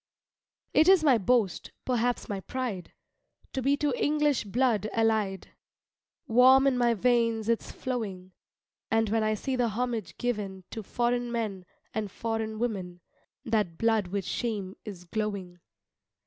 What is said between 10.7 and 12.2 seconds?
To foreign men and